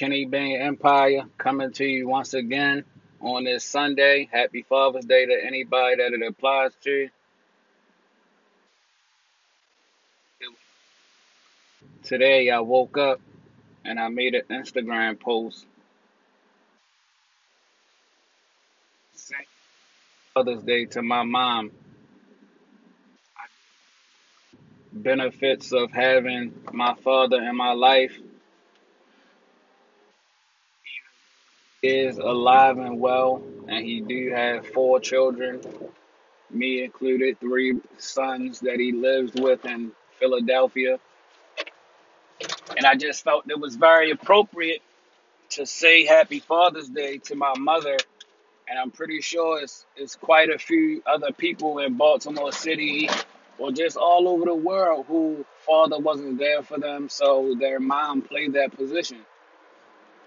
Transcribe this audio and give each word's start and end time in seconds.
Kenny 0.00 0.24
Bean 0.24 0.58
Empire 0.58 1.24
coming 1.36 1.72
to 1.72 1.84
you 1.84 2.08
once 2.08 2.32
again 2.32 2.86
on 3.20 3.44
this 3.44 3.66
Sunday. 3.66 4.30
Happy 4.32 4.62
Father's 4.62 5.04
Day 5.04 5.26
to 5.26 5.44
anybody 5.46 5.96
that 5.96 6.14
it 6.14 6.26
applies 6.26 6.72
to. 6.84 7.10
Today 12.02 12.48
I 12.48 12.60
woke 12.60 12.96
up 12.96 13.20
and 13.84 14.00
I 14.00 14.08
made 14.08 14.34
an 14.34 14.44
Instagram 14.48 15.20
post 15.20 15.66
Father's 20.32 20.62
Day 20.62 20.86
to 20.86 21.02
my 21.02 21.24
mom. 21.24 21.72
Benefits 24.94 25.72
of 25.72 25.92
having 25.92 26.54
my 26.72 26.94
father 26.94 27.36
in 27.42 27.54
my 27.54 27.72
life 27.72 28.18
is 31.82 32.18
alive 32.18 32.76
and 32.78 33.00
well, 33.00 33.42
and 33.68 33.84
he 33.84 34.00
do 34.02 34.30
have 34.34 34.66
four 34.68 35.00
children, 35.00 35.62
me 36.50 36.84
included, 36.84 37.40
three 37.40 37.80
sons 37.96 38.60
that 38.60 38.78
he 38.78 38.92
lives 38.92 39.32
with 39.34 39.64
in 39.64 39.92
Philadelphia. 40.18 40.98
And 42.76 42.84
I 42.84 42.96
just 42.96 43.24
felt 43.24 43.50
it 43.50 43.58
was 43.58 43.76
very 43.76 44.10
appropriate 44.10 44.82
to 45.50 45.64
say 45.64 46.04
Happy 46.04 46.40
Father's 46.40 46.88
Day 46.88 47.18
to 47.18 47.34
my 47.34 47.54
mother. 47.58 47.96
And 48.68 48.78
I'm 48.78 48.90
pretty 48.90 49.20
sure 49.22 49.62
it's, 49.62 49.86
it's 49.96 50.16
quite 50.16 50.50
a 50.50 50.58
few 50.58 51.02
other 51.06 51.32
people 51.32 51.78
in 51.78 51.96
Baltimore 51.96 52.52
City 52.52 53.08
or 53.58 53.72
just 53.72 53.96
all 53.96 54.28
over 54.28 54.44
the 54.44 54.54
world 54.54 55.06
who 55.08 55.44
father 55.66 55.98
wasn't 55.98 56.38
there 56.38 56.62
for 56.62 56.78
them, 56.78 57.08
so 57.08 57.54
their 57.58 57.80
mom 57.80 58.22
played 58.22 58.52
that 58.54 58.76
position. 58.76 59.18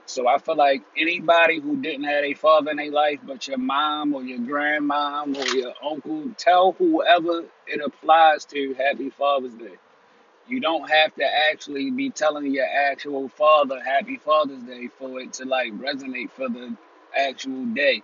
So 0.06 0.28
I 0.28 0.38
feel 0.38 0.56
like 0.56 0.84
anybody 0.98 1.60
who 1.60 1.78
didn't 1.78 2.04
have 2.04 2.24
a 2.24 2.34
father 2.34 2.72
in 2.72 2.78
their 2.78 2.92
life, 2.92 3.20
but 3.24 3.48
your 3.48 3.58
mom 3.58 4.14
or 4.14 4.24
your 4.24 4.40
grandmom 4.40 5.36
or 5.38 5.58
your 5.58 5.74
uncle, 5.84 6.30
tell 6.38 6.74
whoever 6.74 7.46
it 7.68 7.82
applies 7.84 8.46
to 8.46 8.74
Happy 8.74 9.10
Father's 9.10 9.54
Day. 9.54 9.76
You 10.48 10.60
don't 10.60 10.90
have 10.90 11.16
to 11.16 11.26
actually 11.52 11.90
be 11.90 12.10
telling 12.10 12.54
your 12.54 12.66
actual 12.66 13.30
father 13.30 13.82
Happy 13.82 14.18
Father's 14.18 14.62
Day 14.64 14.88
for 14.88 15.22
it 15.22 15.34
to 15.34 15.46
like 15.46 15.72
resonate 15.74 16.32
for 16.32 16.50
the 16.50 16.76
actual 17.18 17.66
day. 17.68 18.04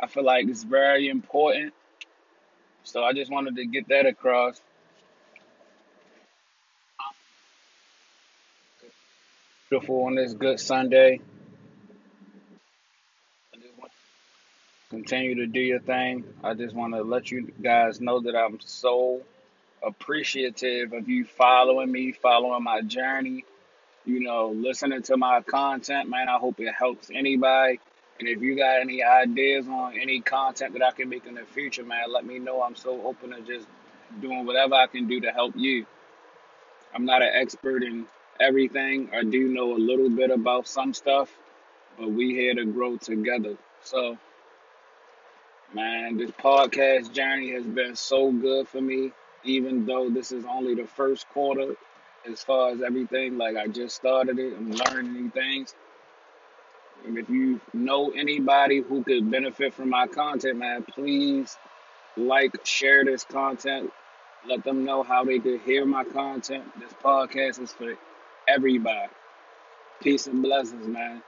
I 0.00 0.06
feel 0.06 0.24
like 0.24 0.48
it's 0.48 0.62
very 0.62 1.08
important. 1.08 1.74
So 2.84 3.04
I 3.04 3.12
just 3.12 3.30
wanted 3.30 3.56
to 3.56 3.66
get 3.66 3.88
that 3.88 4.06
across. 4.06 4.60
Beautiful 9.70 10.06
on 10.06 10.16
this 10.16 10.34
good 10.34 10.58
Sunday. 10.58 11.20
I 13.54 13.56
just 13.56 13.78
want 13.78 13.92
to 13.92 14.96
continue 14.96 15.36
to 15.36 15.46
do 15.46 15.60
your 15.60 15.78
thing. 15.78 16.24
I 16.42 16.54
just 16.54 16.74
want 16.74 16.94
to 16.94 17.02
let 17.02 17.30
you 17.30 17.52
guys 17.62 18.00
know 18.00 18.18
that 18.22 18.34
I'm 18.34 18.58
so 18.58 19.20
appreciative 19.80 20.92
of 20.92 21.08
you 21.08 21.24
following 21.24 21.92
me, 21.92 22.10
following 22.10 22.64
my 22.64 22.82
journey, 22.82 23.44
you 24.04 24.18
know, 24.18 24.48
listening 24.48 25.02
to 25.02 25.16
my 25.16 25.40
content, 25.42 26.10
man. 26.10 26.28
I 26.28 26.38
hope 26.38 26.58
it 26.58 26.74
helps 26.76 27.08
anybody. 27.08 27.78
And 28.18 28.28
if 28.28 28.42
you 28.42 28.56
got 28.56 28.80
any 28.80 29.04
ideas 29.04 29.68
on 29.68 29.96
any 29.96 30.20
content 30.20 30.72
that 30.72 30.82
I 30.82 30.90
can 30.90 31.08
make 31.08 31.26
in 31.26 31.36
the 31.36 31.44
future, 31.44 31.84
man, 31.84 32.12
let 32.12 32.26
me 32.26 32.40
know. 32.40 32.60
I'm 32.60 32.74
so 32.74 33.06
open 33.06 33.30
to 33.30 33.40
just 33.42 33.68
doing 34.20 34.46
whatever 34.46 34.74
I 34.74 34.88
can 34.88 35.06
do 35.06 35.20
to 35.20 35.30
help 35.30 35.54
you. 35.54 35.86
I'm 36.92 37.04
not 37.04 37.22
an 37.22 37.30
expert 37.32 37.84
in 37.84 38.06
everything. 38.40 39.10
I 39.14 39.22
do 39.22 39.48
know 39.48 39.74
a 39.74 39.78
little 39.78 40.10
bit 40.10 40.30
about 40.30 40.66
some 40.66 40.94
stuff, 40.94 41.30
but 41.98 42.10
we 42.10 42.32
here 42.34 42.54
to 42.54 42.64
grow 42.64 42.96
together. 42.96 43.56
So, 43.84 44.16
man, 45.74 46.16
this 46.16 46.30
podcast 46.32 47.12
journey 47.12 47.52
has 47.52 47.64
been 47.64 47.94
so 47.96 48.32
good 48.32 48.68
for 48.68 48.80
me, 48.80 49.12
even 49.44 49.86
though 49.86 50.08
this 50.10 50.32
is 50.32 50.44
only 50.44 50.74
the 50.74 50.86
first 50.86 51.28
quarter 51.28 51.74
as 52.28 52.42
far 52.42 52.70
as 52.70 52.82
everything. 52.82 53.38
Like, 53.38 53.56
I 53.56 53.66
just 53.66 53.96
started 53.96 54.38
it, 54.38 54.54
I'm 54.56 54.72
learning 54.72 55.12
new 55.12 55.30
things. 55.30 55.74
And 57.06 57.16
if 57.18 57.30
you 57.30 57.60
know 57.72 58.10
anybody 58.10 58.80
who 58.80 59.02
could 59.02 59.30
benefit 59.30 59.74
from 59.74 59.90
my 59.90 60.06
content, 60.06 60.58
man, 60.58 60.82
please 60.82 61.56
like, 62.16 62.52
share 62.64 63.04
this 63.04 63.24
content. 63.24 63.90
Let 64.46 64.64
them 64.64 64.84
know 64.84 65.02
how 65.02 65.24
they 65.24 65.38
could 65.38 65.60
hear 65.60 65.84
my 65.86 66.04
content. 66.04 66.64
This 66.78 66.92
podcast 67.02 67.60
is 67.60 67.72
for 67.72 67.94
everybody. 68.50 69.12
Peace 70.02 70.26
and 70.28 70.42
blessings, 70.42 70.88
man. 70.88 71.22